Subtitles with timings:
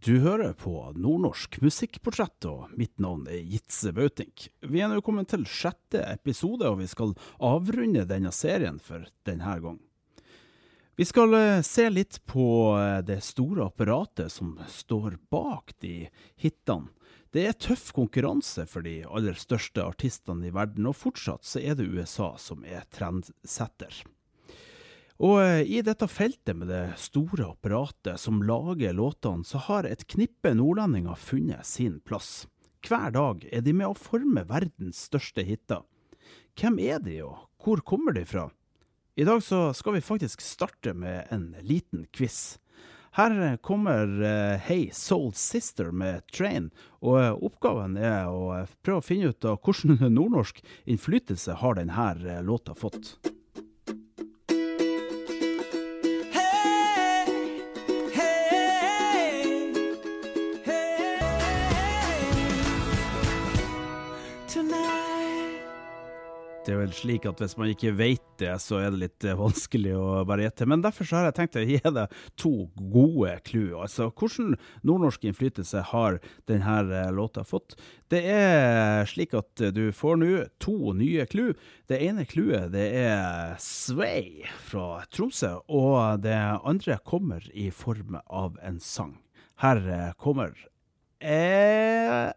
[0.00, 4.46] Du hører på Nordnorsk musikkportrett, og mitt navn er Jitse Bautink.
[4.64, 9.58] Vi er nå kommet til sjette episode, og vi skal avrunde denne serien for denne
[9.60, 9.76] gang.
[10.96, 12.46] Vi skal eh, se litt på
[12.78, 16.08] eh, det store apparatet som står bak de
[16.40, 16.88] hitene.
[17.36, 21.76] Det er tøff konkurranse for de aller største artistene i verden, og fortsatt så er
[21.76, 24.00] det USA som er trendsetter.
[25.20, 30.06] Og eh, i dette feltet med det store apparatet som lager låtene, så har et
[30.08, 32.46] knippe nordlendinger funnet sin plass.
[32.88, 35.84] Hver dag er de med å forme verdens største hiter.
[36.56, 38.48] Hvem er de, og hvor kommer de fra?
[39.20, 42.56] I dag så skal vi faktisk starte med en liten quiz.
[43.18, 46.70] Her kommer uh, Hey Soul Sister med Train,
[47.02, 52.40] og uh, oppgaven er å prøve å finne ut av hvordan nordnorsk innflytelse har denne
[52.46, 53.18] låta fått.
[66.60, 69.38] Det er vel slik at hvis man ikke vet det, så er det litt eh,
[69.38, 70.66] vanskelig å bare gjette.
[70.68, 73.78] Men derfor så har jeg tenkt å gi deg to gode clou.
[73.80, 76.18] Altså, hvordan nordnorsk innflytelse har
[76.50, 77.78] denne eh, låta fått?
[78.12, 80.28] Det er slik at du får nå
[80.60, 81.54] to nye clou.
[81.88, 88.60] Det ene clouet det er Sway fra Tromsø, og det andre kommer i form av
[88.60, 89.16] en sang.
[89.64, 90.52] Her eh, kommer
[91.24, 92.28] eh,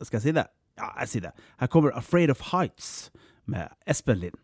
[0.00, 0.48] Skal jeg si det?
[0.80, 1.34] Ja, jeg sier det.
[1.60, 3.12] Her kommer Afraid of Heights
[3.44, 4.38] med Espen Lind.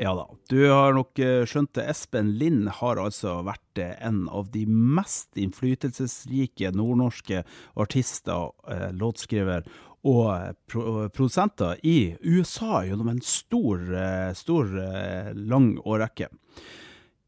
[0.00, 1.82] Ja da, du har nok eh, skjønt det.
[1.90, 7.42] Espen Lind har altså vært eh, en av de mest innflytelsesrike nordnorske
[7.76, 9.66] artister, eh, låtskriver
[10.06, 13.82] og pro produsenter i USA gjennom en stor,
[14.38, 14.70] stor
[15.34, 16.28] lang årrekke.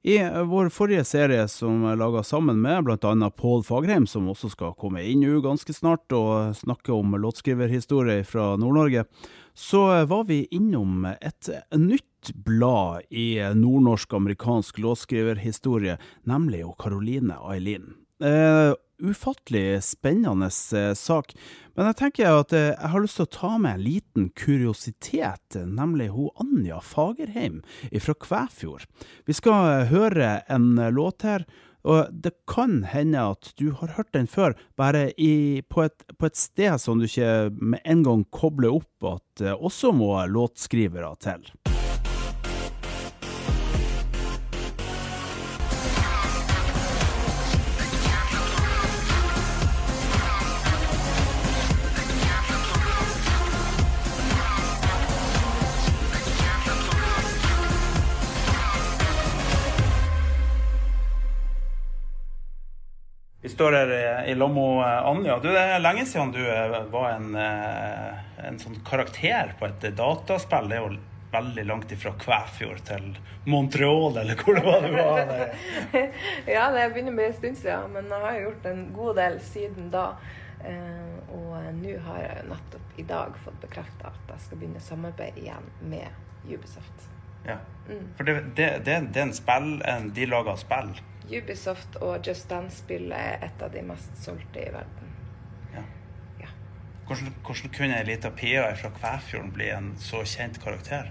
[0.03, 3.31] I vår forrige serie som jeg laga sammen med bl.a.
[3.36, 8.54] Pål Fagerheim, som også skal komme inn nå ganske snart og snakke om låtskriverhistorie fra
[8.56, 9.04] Nord-Norge,
[9.52, 18.00] så var vi innom et nytt blad i nordnorsk-amerikansk låtskriverhistorie, nemlig Caroline Eileen.
[18.20, 21.32] Uh, ufattelig spennende uh, sak,
[21.72, 25.56] men jeg tenker at uh, jeg har lyst til å ta med en liten kuriositet,
[25.64, 27.62] nemlig hun Anja Fagerheim
[27.97, 28.84] fra Kvæfjord.
[29.25, 31.48] Vi skal høre en låt her.
[31.81, 36.28] Og det kan hende at du har hørt den før, bare i, på, et, på,
[36.28, 41.48] et, sted som du ikke med en gang kobler opp at også må låtskrivere til.
[63.49, 65.39] Står her i lag med Anja.
[65.39, 69.87] Du, det er lenge siden du eh, var en, eh, en sånn karakter på et
[69.97, 70.69] dataspill.
[70.69, 70.99] Det er jo
[71.33, 73.06] veldig langt ifra Kvæfjord til
[73.49, 75.33] Montreal, eller hvor det var du var.
[76.56, 79.91] ja, det begynner med en stund siden, men jeg har gjort en god del siden
[79.95, 80.06] da.
[80.61, 85.39] Eh, og nå har jeg nettopp i dag fått bekrefta at jeg skal begynne samarbeid
[85.41, 86.11] igjen med
[86.45, 87.09] Ubisoft.
[87.47, 87.56] Ja,
[87.89, 88.11] mm.
[88.19, 89.79] For det, det, det, det er en spill,
[90.12, 90.93] de lager spill?
[91.39, 95.15] Ubisoft og Just Dance-spillet er et av de mest solgte i verden.
[95.75, 95.85] Ja.
[96.43, 96.50] ja.
[97.06, 101.11] Hvordan, hvordan, kunne ei lita pia fra Kvæfjorden bli en så kjent karakter?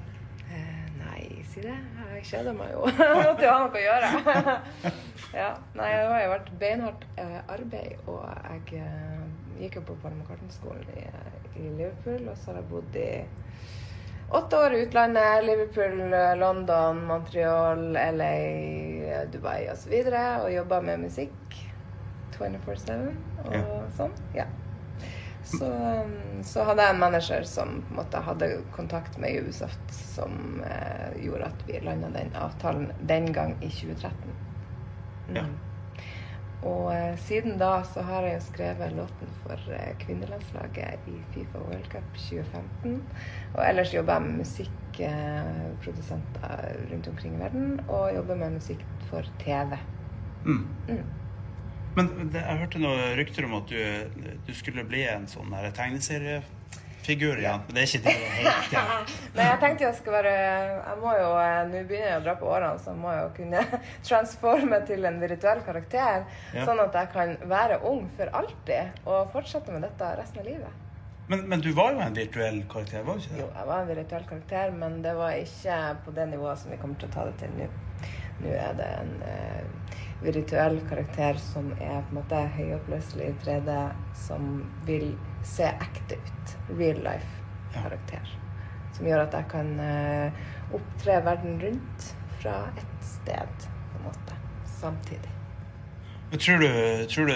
[0.49, 1.77] Eh, nei, si det.
[2.15, 2.85] Jeg kjeder meg jo.
[2.99, 4.55] Jeg måtte jo ha noe å gjøre.
[5.41, 5.49] ja.
[5.79, 9.27] Nei, det har jo vært beinhardt eh, arbeid, og jeg eh,
[9.63, 11.05] gikk jo på Paul McCartney-skolen i,
[11.59, 13.11] i Liverpool, og så har jeg bodd i
[14.29, 15.41] Åtte år i utlandet.
[15.41, 16.03] Liverpool,
[16.37, 18.35] London, Montreal, LA,
[19.33, 19.93] Dubai osv.
[19.99, 21.59] Og, så og jobba med musikk
[22.39, 22.91] 24-7
[23.45, 23.63] og ja.
[23.97, 24.17] sånn.
[24.35, 24.47] Ja.
[25.49, 29.95] Så, um, så, hadde jeg en manager som på en måte hadde kontakt med Ubisoft,
[29.95, 34.35] som eh, gjorde at vi landa den avtalen den gang i 2013.
[35.33, 35.47] Ja.
[36.67, 41.63] Og eh, siden da så har jeg jo skrevet låten for eh, kvinnelandslaget i Fifa
[41.63, 42.99] World Cup 2015.
[43.55, 44.51] Og ellers jobber jeg med
[44.89, 49.77] musikkprodusenter rundt omkring i verden, og jobber med musikk for TV.
[50.45, 50.67] Mm.
[50.87, 51.03] Mm.
[51.95, 57.41] Men det, jeg hørte noen rykter om at du, du skulle bli en sånn tegneseriefigur
[57.41, 57.63] igjen.
[57.67, 58.83] Men det er ikke det helt ja.
[59.35, 60.35] Nei, jeg tenkte jeg skulle være
[60.77, 63.31] Jeg må jo, eh, Nå begynner jeg å dra på årene, så må jeg jo
[63.39, 66.27] kunne transforme til en virtuell karakter.
[66.53, 66.67] Ja.
[66.69, 70.85] Sånn at jeg kan være ung for alltid og fortsette med dette resten av livet.
[71.31, 73.41] Men, men du var jo en virtuell karakter, var du ikke det?
[73.43, 76.79] Jo, jeg var en virtuell karakter, men det var ikke på det nivået som vi
[76.81, 77.67] kommer til å ta det til nå.
[78.39, 79.93] Nå er det en eh,
[80.23, 83.77] virtuell karakter som er på en måte høyoppløselig i 3D,
[84.25, 84.51] som
[84.89, 85.11] vil
[85.45, 86.57] se ekte ut.
[86.71, 88.35] Real life-karakter.
[88.97, 94.45] Som gjør at jeg kan eh, opptre verden rundt fra ett sted, på en måte,
[94.79, 95.38] samtidig.
[96.29, 96.69] Men tror du,
[97.09, 97.35] tror du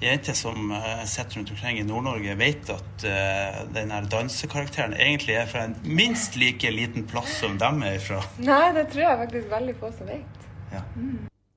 [0.00, 5.36] jenter som uh, sitter rundt omkring i Nord-Norge, vet at uh, den her dansekarakteren egentlig
[5.38, 8.22] er fra en minst like liten plass som dem er fra?
[8.50, 10.48] Nei, det tror jeg faktisk veldig få som vet.
[10.72, 10.82] Ja.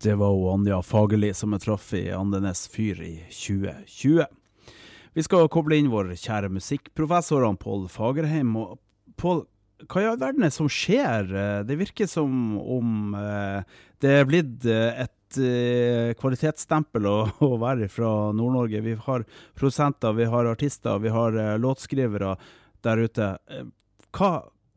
[0.04, 4.26] Det var Anja Fagerli som jeg traff i Andenes fyr i 2020.
[5.14, 8.56] Vi skal koble inn vår kjære musikkprofessor Pål Fagerheim.
[8.60, 8.80] Og
[9.22, 9.44] Pål,
[9.88, 11.30] hva i all verden er det som skjer?
[11.30, 13.62] Eh, Det virker som om eh,
[14.02, 17.16] det er blitt eh, et eh, kvalitetsstempel å,
[17.48, 18.82] å være fra Nord-Norge.
[18.86, 19.26] Vi har
[19.58, 22.36] produsenter, vi har artister, vi har eh, låtskrivere
[22.86, 23.32] der ute.
[23.50, 23.66] Eh,
[24.14, 24.32] Hva,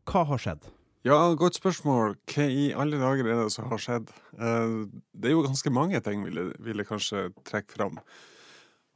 [0.09, 0.63] hva har skjedd?
[1.05, 2.15] Ja, godt spørsmål.
[2.33, 4.09] Hva i alle dager er det som har skjedd?
[4.37, 7.99] Eh, Det er jo ganske mange ting, vil jeg, vil jeg kanskje trekke fram.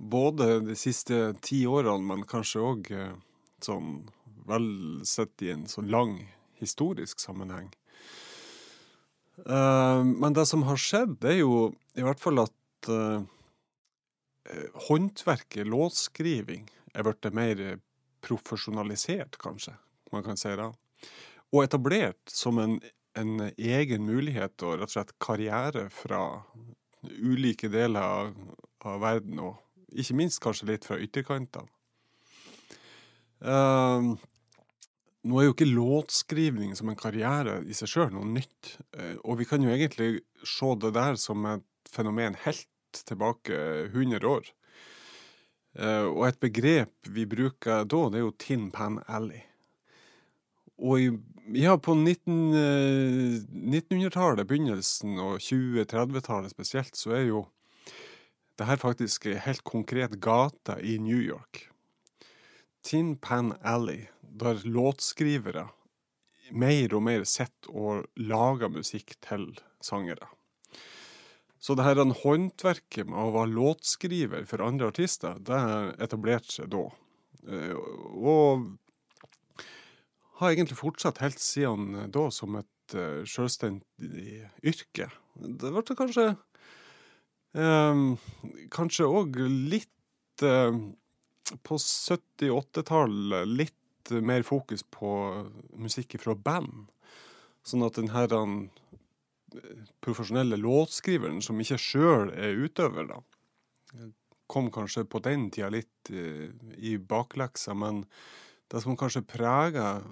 [0.02, 2.90] Både de siste ti årene, men kanskje òg
[3.62, 4.00] sånn
[4.50, 4.66] vel
[5.06, 6.16] sett i en sånn lang
[6.58, 7.70] historisk sammenheng.
[9.46, 13.24] Eh, Men det som har skjedd, det er jo i hvert fall at eh,
[14.88, 17.80] håndverket, låtskriving, er blitt mer
[18.22, 19.74] profesjonalisert, kanskje,
[20.12, 20.72] man kan si det
[21.52, 22.78] og etablert som en,
[23.18, 26.22] en egen mulighet og rett og slett karriere fra
[27.04, 28.34] ulike deler av,
[28.88, 29.58] av verden, og
[29.92, 31.68] ikke minst kanskje litt fra ytterkantene.
[33.42, 34.14] Ehm,
[35.28, 39.38] nå er jo ikke låtskrivning som en karriere i seg sjøl noe nytt, eh, og
[39.42, 42.68] vi kan jo egentlig se det der som et fenomen helt
[43.08, 43.58] tilbake
[43.92, 44.50] 100 år.
[45.78, 49.46] Eh, og et begrep vi bruker da, det er jo Tin Pan Alley.
[50.82, 51.22] Og
[51.54, 57.46] ja, på 19, eh, 1900-tallet, begynnelsen, og 20-30-tallet spesielt, så er jo
[58.58, 61.71] det her faktisk helt konkret gata i New York.
[62.84, 65.68] Tin Pan Alley, der låtskrivere
[66.52, 69.52] mer og mer sitter og lager musikk til
[69.84, 70.28] sangere.
[71.62, 75.62] Så det her håndverket med å være låtskriver for andre artister, det
[76.02, 76.88] etablerte seg da.
[77.48, 77.76] Eh,
[78.18, 78.66] Og
[80.42, 85.06] har egentlig fortsatt helt siden da som et uh, selvstendig yrke.
[85.38, 86.24] Det ble kanskje
[87.54, 88.02] eh,
[88.74, 89.38] Kanskje òg
[89.70, 90.74] litt uh,
[91.64, 95.12] på 70-80-tallet litt mer fokus på
[95.80, 96.90] musikk fra band.
[97.68, 98.32] Sånn at den her
[100.02, 103.22] profesjonelle låtskriveren, som ikke sjøl er utøver, da,
[104.52, 108.04] kom kanskje på den tida litt uh, i bakleksa, men
[108.72, 110.04] det som kanskje preger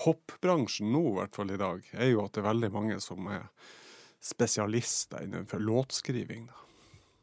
[0.00, 3.28] popbransjen nå, i hvert fall i dag, er jo at det er veldig mange som
[3.32, 3.48] er
[4.20, 6.46] spesialister innenfor låtskriving.
[6.48, 6.69] da.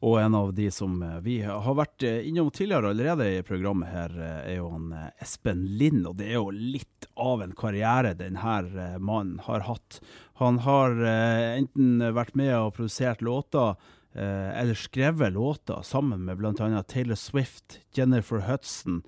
[0.06, 3.89] Og en av de som eh, vi har vært eh, innom tidligere allerede i programmet
[3.89, 4.92] her, eh, er jo han
[5.24, 6.06] Espen Lind.
[6.06, 10.00] Og det er jo litt av en karriere denne mannen har hatt.
[10.38, 13.74] Han har enten vært med og produsert låter,
[14.13, 16.84] eller skrevet låter sammen med bl.a.
[16.86, 19.01] Taylor Swift, Jennifer Hudson,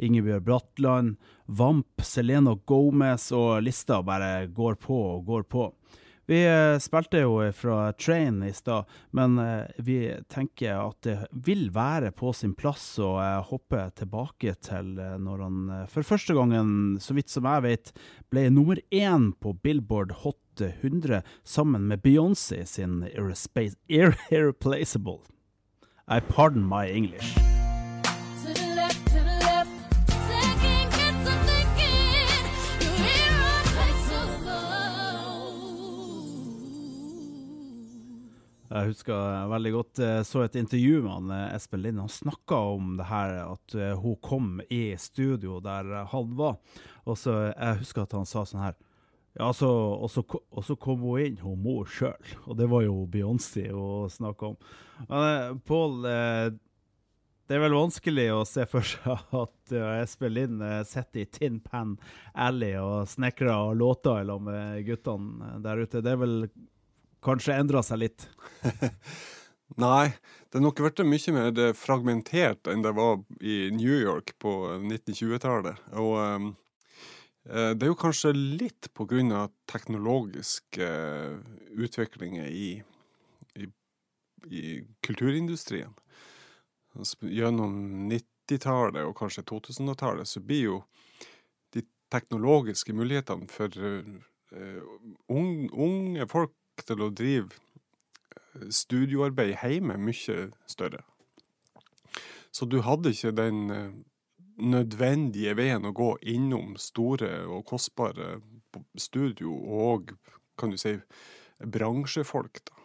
[0.00, 5.68] Ingebjørg Bratland, Vamp, Selena Gomez, og lista bare går på og går på.
[6.30, 11.72] Vi eh, spilte jo fra Train i stad, men eh, vi tenker at det vil
[11.74, 15.58] være på sin plass å eh, hoppe tilbake til når han
[15.90, 17.90] for første gangen, så vidt som jeg vet,
[18.30, 25.18] ble nummer én på Billboard Hot 100 sammen med Beyoncé sin Irreplaceable.
[26.06, 27.49] I pardon my English.
[38.70, 41.98] Jeg husker veldig godt jeg så et intervju med han, eh, Espen Lind.
[41.98, 46.60] Han snakka om det her at eh, hun kom i studio der han var.
[47.04, 48.78] Og så Jeg husker at han sa sånn her
[49.38, 52.82] Ja, så, og, så, og så kom hun inn, hun mor sjøl, og det var
[52.82, 54.56] jo Beyoncé hun snakka om.
[55.08, 56.48] Men eh, Pål, eh,
[57.50, 61.26] det er vel vanskelig å se for seg at eh, Espen Lind eh, sitter i
[61.26, 61.96] Tin Pan
[62.34, 66.02] Alley og snekrer låter sammen med guttene der ute.
[66.06, 66.36] Det er vel
[67.24, 68.26] kanskje endra seg litt?
[69.78, 70.10] Nei,
[70.50, 74.54] det har nok vært mye mer eh, fragmentert enn det var i New York på
[74.80, 75.78] 1920-tallet.
[75.94, 76.48] Og ehm,
[77.46, 81.38] eh, det er jo kanskje litt på grunn av teknologiske eh,
[81.86, 82.70] utviklinger i,
[83.62, 83.70] i,
[84.50, 84.64] i
[85.06, 85.94] kulturindustrien.
[86.98, 90.80] Altså, Gjennom 90-tallet og kanskje 2000-tallet så blir jo
[91.76, 94.88] de teknologiske mulighetene for uh,
[95.30, 96.56] ung, unge folk
[96.88, 97.50] til å drive
[98.74, 101.04] studioarbeid hjemme mye større.
[102.50, 103.92] Så du hadde ikke den eh,
[104.60, 108.40] nødvendige veien å gå innom store og kostbare
[108.98, 110.12] studio og,
[110.58, 110.96] kan du si,
[111.60, 112.76] bransjefolk, da.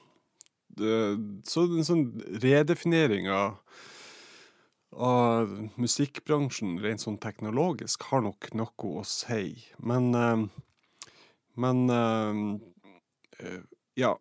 [1.48, 2.06] Så en sånn
[2.44, 3.62] redefinering av,
[4.92, 9.56] av musikkbransjen rent sånn teknologisk har nok noe å si.
[9.80, 10.48] Men eh,
[11.56, 12.36] Men eh,
[13.40, 13.62] eh,
[14.00, 14.16] ja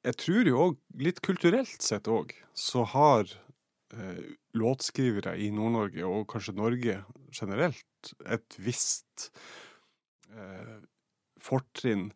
[0.00, 3.28] jeg tror jo òg, litt kulturelt sett òg, så har
[3.92, 6.96] eh, låtskrivere i Nord-Norge, og kanskje Norge
[7.36, 9.28] generelt, et visst
[10.32, 10.78] eh,
[11.40, 12.10] fortrinn.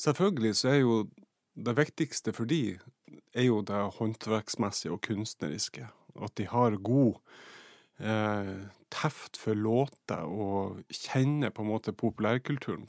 [0.00, 0.96] Selvfølgelig så er jo
[1.58, 2.78] det viktigste for de
[3.34, 5.88] er jo det håndverksmessige og kunstneriske.
[6.18, 7.18] At de har god
[8.00, 8.54] eh,
[8.94, 12.88] teft for låter og kjenner på en måte populærkulturen.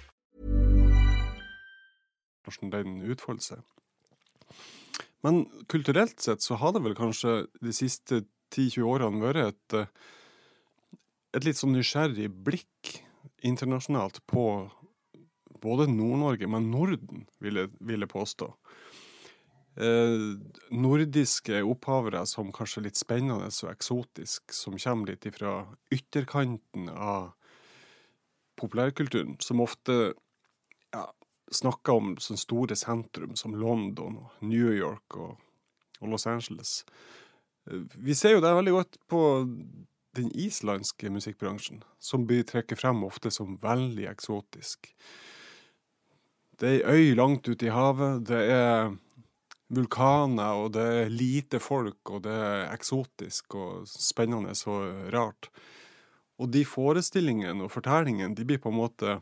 [2.59, 4.57] Hvordan den utfolder seg.
[5.21, 9.91] Men kulturelt sett så har det vel kanskje de siste 10-20 årene vært et, eh,
[11.37, 12.95] et litt sånn nysgjerrig blikk
[13.45, 14.45] internasjonalt på
[15.61, 18.49] både Nord-Norge, men Norden, vil jeg, vil jeg påstå.
[19.81, 20.23] Eh,
[20.73, 25.61] nordiske opphavere som kanskje er litt spennende og eksotisk, som kommer litt ifra
[25.93, 27.31] ytterkanten av
[28.59, 30.13] populærkulturen, som ofte
[31.51, 35.35] snakker om sånne store sentrum som London, og New York og,
[35.99, 36.81] og Los Angeles.
[37.69, 39.21] Eh, Vi ser jo det veldig godt på
[40.15, 44.91] den islandske musikkbransjen, som blir trukket frem ofte som veldig eksotisk.
[46.59, 48.91] Det er ei øy langt ute i havet, det er
[49.71, 55.49] vulkaner, og det er lite folk, og det er eksotisk og spennende og rart.
[56.41, 59.19] Og de forestillingene og fortellingene, de blir på en måte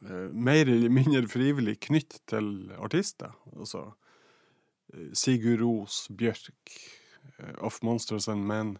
[0.00, 3.32] mer eller mindre frivillig knytt til artister.
[3.56, 3.88] Altså
[4.94, 6.76] eh, Sigurd Ros, Bjørk,
[7.58, 8.76] Off Monsters and Men.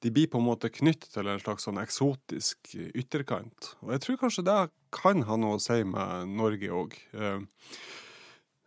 [0.00, 3.74] De blir på en måte knytt til en slags sånn eksotisk eh, ytterkant.
[3.84, 4.60] Og jeg tror kanskje det
[4.96, 6.96] kan ha noe å si med Norge òg.
[7.12, 7.42] Eh,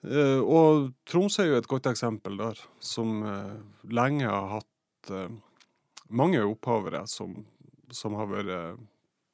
[0.06, 3.58] eh, og Tromsø er jo et godt eksempel der, som eh,
[3.90, 5.34] lenge har hatt eh,
[6.14, 7.40] mange opphavere som,
[7.90, 8.82] som har vært eh,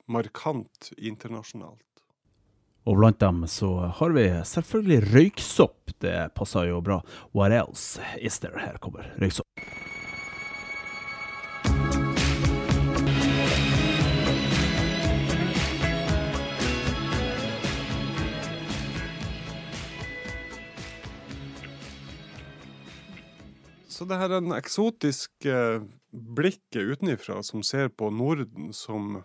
[0.10, 1.84] markant internasjonalt.
[2.90, 3.68] Og blant dem så
[4.00, 5.92] har vi selvfølgelig røyksopp.
[6.02, 7.04] Det passer jo bra.
[7.38, 8.58] What else is there?
[8.58, 9.46] Her kommer røyksopp.
[23.86, 29.20] Så det her er en eksotisk eh, blikket utenifra som ser på Norden som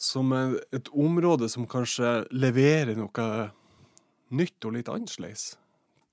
[0.00, 3.50] som et område som kanskje leverer noe
[4.32, 5.54] nytt og litt annerledes.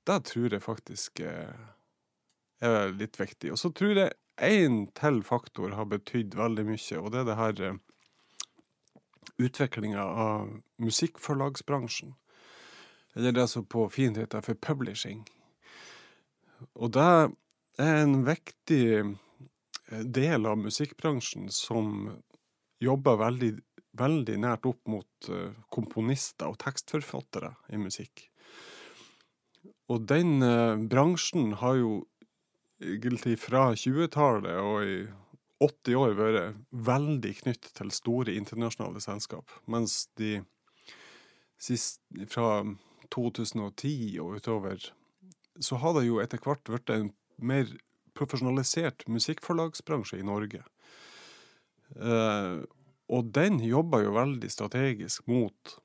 [0.08, 1.67] Det tror jeg faktisk eh,
[2.63, 3.51] er litt viktig.
[3.53, 7.38] Og så tror jeg én til faktor har betydd veldig mye, og det er det
[7.39, 7.79] her eh,
[9.48, 10.51] utviklinga av
[10.84, 12.15] musikkforlagsbransjen.
[13.15, 15.24] Eller det som på fint heter for publishing.
[16.75, 17.08] Og det
[17.82, 22.17] er en viktig eh, del av musikkbransjen som
[22.84, 23.56] jobber veldig,
[24.00, 28.27] veldig nært opp mot eh, komponister og tekstforfattere i musikk.
[29.92, 31.94] Og den eh, bransjen har jo
[32.84, 34.98] egentlig fra 20-tallet og i
[35.63, 40.36] 80 år vært veldig knyttet til store internasjonale selskap, mens de
[41.58, 42.62] sist, fra
[43.10, 44.92] 2010 og utover
[45.60, 47.70] så har det jo etter hvert blitt en mer
[48.18, 50.63] profesjonalisert musikkforlagsbransje i Norge.
[51.96, 52.56] Eh,
[53.08, 55.78] og den jobber jo veldig strategisk mot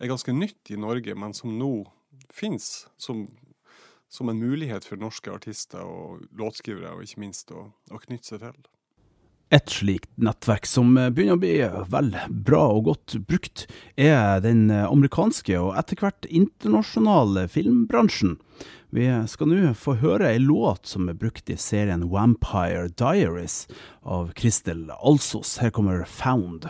[0.00, 1.74] er ganske nytt i Norge, men som nå
[2.32, 3.26] fins som,
[4.08, 8.40] som, en mulighet for norske artister og låtskrivere, og ikke minst å, å knytte seg
[8.44, 8.56] til.
[9.52, 11.58] Et slikt nettverk som begynner å bli
[11.92, 13.66] vel bra og godt brukt,
[14.00, 18.38] er den amerikanske og etter hvert internasjonale filmbransjen.
[18.94, 23.64] Vi skal nå få høre ei låt som er brukt i serien Vampire Diaries
[24.04, 25.56] av Kristel Alsos.
[25.64, 26.68] Her kommer Found.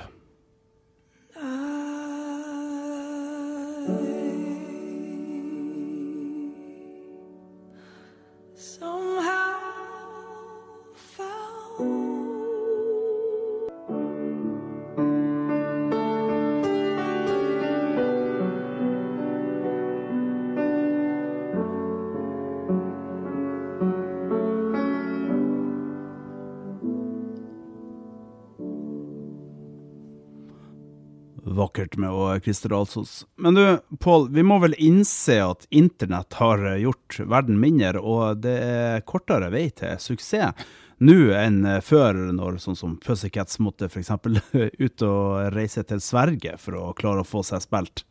[31.82, 33.26] Vakkert med Christer Alsos.
[33.36, 38.54] Men du, Pål, vi må vel innse at internett har gjort verden mindre, og det
[38.54, 40.54] er kortere vei til suksess
[41.02, 44.12] nå enn før, når sånn som Pussycats måtte f.eks.
[44.86, 48.04] ut og reise til Sverige for å klare å få seg spilt?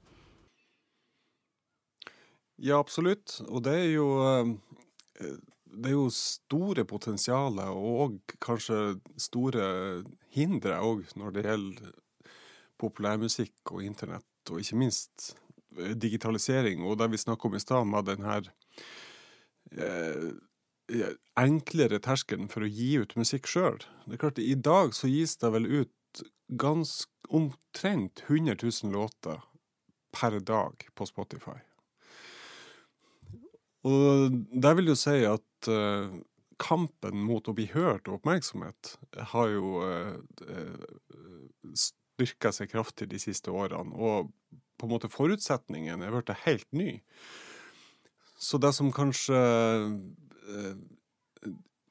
[2.60, 3.40] Ja, absolutt.
[3.48, 4.10] Og det er jo
[5.72, 10.04] det er jo store potensialer og kanskje store
[10.36, 12.00] hindre òg når det gjelder
[12.82, 15.32] populærmusikk og internett, og ikke minst
[15.72, 18.50] digitalisering, og det vi snakket om i stad, med den her
[19.72, 20.32] eh,
[21.39, 23.80] enklere terskelen for å gi ut musikk sjøl.
[24.06, 26.24] Det er klart, i dag så gis det vel ut
[26.60, 29.39] ganske omtrent 100 000 låter
[30.12, 31.60] per dag på Spotify.
[33.88, 36.12] Og det vil jo si at uh,
[36.62, 38.96] kampen mot å bli hørt og oppmerksomhet
[39.32, 40.20] har jo uh,
[42.22, 44.32] styrka seg kraftig de siste årene, og
[44.78, 47.00] på en måte forutsetningen er blitt helt ny.
[48.42, 50.76] Så det som kanskje eh,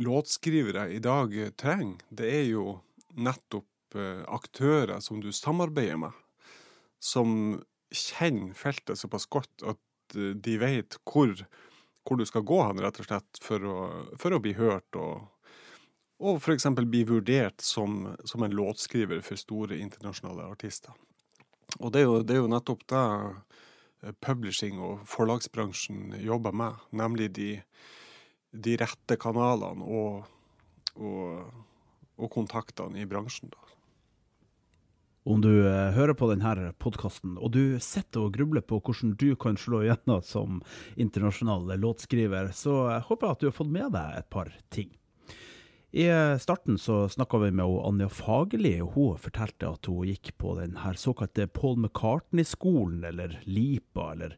[0.02, 2.80] låtskrivere i dag trenger, det er jo
[3.14, 3.66] nettopp
[4.30, 6.14] aktører som du samarbeider med,
[7.02, 7.58] som
[7.90, 11.34] kjenner feltet såpass godt at de vet hvor
[12.06, 13.76] hvor du skal gå hen, rett og slett, for å,
[14.18, 15.28] for å bli hørt og,
[16.20, 16.66] og f.eks.
[16.76, 20.92] bli vurdert som, som, en låtskriver for store internasjonale artister.
[21.78, 26.76] Og det er jo, det er jo nettopp det eh, publishing- og forlagsbransjen jobber med,
[26.92, 27.50] nemlig de,
[28.52, 30.28] de rette kanalene og,
[30.98, 31.50] og,
[32.18, 33.54] og, kontaktene i bransjen.
[33.54, 33.66] da.
[35.30, 39.30] Om du eh, hører på denne podkasten og du sitter og grubler på hvordan du
[39.40, 40.60] kan slå igjennom som
[41.00, 44.90] internasjonal låtskriver, så håper jeg at du har fått med deg et par ting.
[45.90, 50.54] I eh, starten så snakka vi med Anja Fagerli, hun fortalte at hun gikk på
[50.60, 54.36] den her såkalte Paul McCartney-skolen, eller LIPA, eller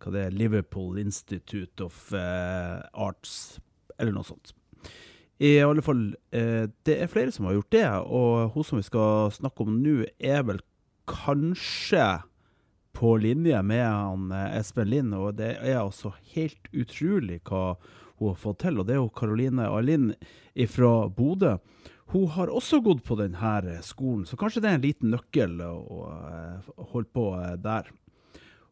[0.00, 3.60] hva det er, Liverpool Institute of uh, Arts,
[3.96, 4.52] eller noe sånt.
[5.40, 8.84] I alle fall, eh, det er flere som har gjort det, og hun som vi
[8.84, 10.60] skal snakke om nå, er vel
[11.08, 12.04] kanskje
[12.92, 17.78] på linje med han eh, Espen Lind, og det er altså helt utrolig hva
[18.20, 18.78] hun har fått til.
[18.78, 20.12] Og det er jo Karoline Alin
[20.70, 21.56] fra Bodø.
[22.10, 25.74] Hun har også gått på denne skolen, så kanskje det er en liten nøkkel å,
[26.74, 27.26] å holde på
[27.62, 27.90] der.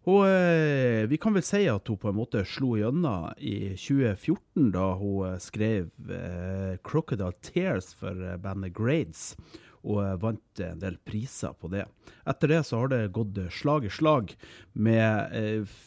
[0.08, 4.70] Hun, eh, vi kan vel si at hun på en måte slo gjennom i 2014,
[4.72, 9.34] da hun eh, skrev eh, 'Crocodile Tears' for eh, bandet Grades,
[9.84, 11.84] og eh, vant en del priser på det.
[12.24, 14.32] Etter det så har det gått eh, slag i slag
[14.72, 15.78] med eh,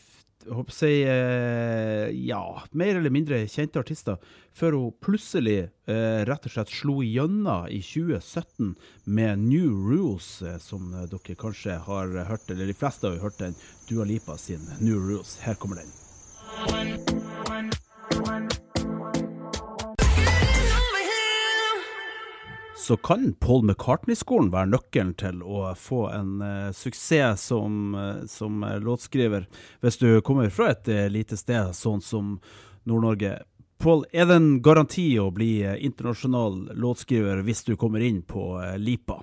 [0.48, 2.42] f- jeg eh, ja,
[2.74, 4.18] mer eller mindre kjente artister,
[4.56, 8.74] før hun plutselig eh, rett og slett slo igjennom i 2017
[9.06, 13.40] med New Rules, eh, som eh, dere kanskje har hørt, eller de fleste har hørt
[13.40, 13.56] den,
[13.90, 15.38] Dua Lipa sin New Rules.
[15.46, 17.21] Her kommer den.
[22.82, 28.64] Så kan Paul McCartney-skolen være nøkkelen til å få en uh, suksess som, uh, som
[28.66, 29.46] eh, låtskriver,
[29.86, 32.32] hvis du kommer fra et uh, lite sted sånn som
[32.90, 33.36] Nord-Norge.
[33.86, 39.20] Paul, er det en garanti å bli internasjonal låtskriver hvis du kommer inn på Lipa?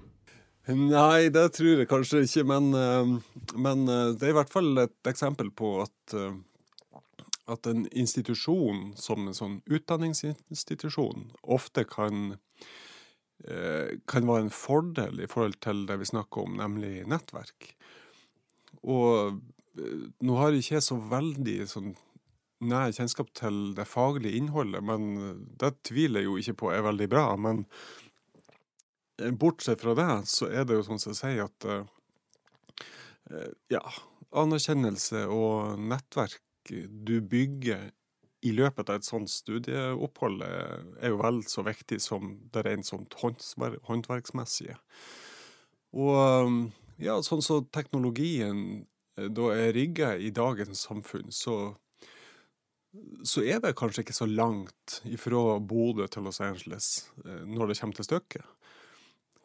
[0.70, 2.70] Nei, det tror jeg kanskje ikke, men,
[3.58, 6.18] men det er i hvert fall et eksempel på at,
[7.50, 12.36] at en institusjon som en sånn utdanningsinstitusjon ofte kan,
[14.10, 17.68] kan være en fordel i forhold til det vi snakker om, nemlig nettverk.
[18.82, 19.38] Og
[19.78, 21.94] eh, nå har jeg ikke så veldig sånn
[22.66, 27.06] nær kjennskap til det faglige innholdet, men det tviler jeg jo ikke på er veldig
[27.12, 27.28] bra.
[27.38, 27.62] Men
[29.22, 32.84] Eh, Bortsett fra det, så er det jo sånn som jeg sier at eh,
[33.34, 33.82] eh, ja,
[34.30, 37.90] anerkjennelse og nettverk du bygger
[38.46, 42.86] i løpet av et sånt studieopphold, er er jo vel så viktig som det rent
[42.86, 44.78] sånt håndverksmessige.
[45.98, 46.60] Og um,
[47.02, 48.86] ja, sånn som teknologien
[49.18, 51.76] eh, da er rigga i dagens samfunn, så
[53.22, 57.76] så er det kanskje ikke så langt ifra Bodø til Los Angeles eh, når det
[57.78, 58.46] kommer til stykket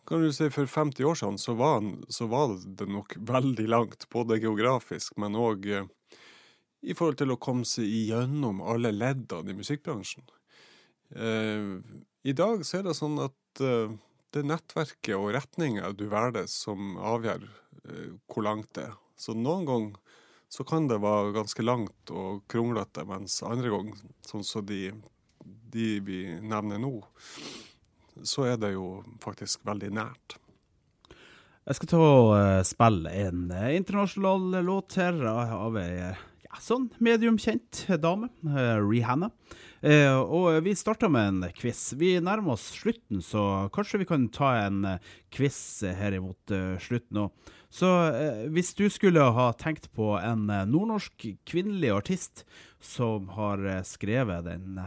[0.08, 4.10] kan du si For 50 år siden så var, så var det nok veldig langt,
[4.10, 5.88] både geografisk, men òg eh,
[6.84, 10.26] i forhold til å komme seg igjennom alle leddene i musikkbransjen.
[11.16, 11.78] Eh,
[12.28, 13.94] I dag så er det sånn at eh,
[14.34, 19.00] det er nettverket og retninga du velger som avgjør eh, hvor langt det er.
[19.16, 20.20] Så noen ganger
[20.54, 24.92] så kan det være ganske langt og kronglete, mens andre ganger, sånn som de,
[25.74, 27.00] de vi nevner nå,
[28.22, 30.36] så er det jo faktisk veldig nært.
[31.64, 36.12] Jeg skal ta og spille en internasjonal låt her av ei
[36.62, 39.32] sånn medium kjent dame, eh, Rihanna.
[39.84, 41.94] Eh, og vi starter med en quiz.
[42.00, 45.00] Vi nærmer oss slutten, så kanskje vi kan ta en eh,
[45.34, 47.52] quiz her imot slutten òg.
[47.74, 47.90] Så
[48.54, 52.44] hvis du skulle ha tenkt på en nordnorsk kvinnelig artist
[52.78, 54.86] som har skrevet denne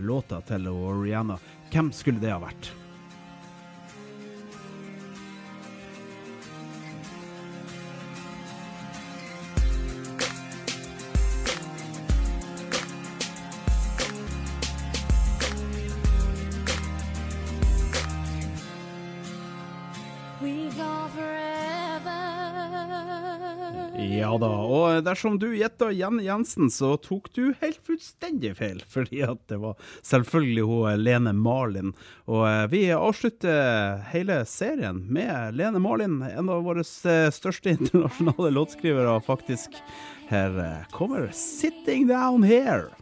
[0.00, 1.36] låta til Rihanna,
[1.68, 2.72] hvem skulle det ha vært?
[24.22, 29.24] Ja da, og dersom du gjetta Jenny Jensen, så tok du helt fullstendig feil, fordi
[29.26, 29.74] at det var
[30.06, 31.92] selvfølgelig hun Lene Marlin.
[32.30, 38.54] Og eh, vi avslutter hele serien med Lene Marlin, en av våre eh, største internasjonale
[38.54, 39.74] låtskrivere, faktisk.
[40.30, 43.01] Her eh, kommer 'Sitting Down Here'.